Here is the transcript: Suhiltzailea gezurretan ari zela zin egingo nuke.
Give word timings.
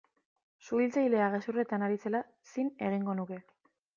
Suhiltzailea 0.67 1.27
gezurretan 1.35 1.85
ari 1.87 1.99
zela 2.07 2.21
zin 2.53 2.73
egingo 2.89 3.15
nuke. 3.23 3.41